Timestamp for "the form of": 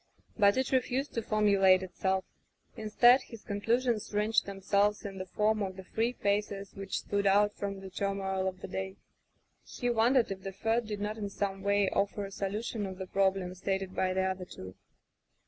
5.19-5.75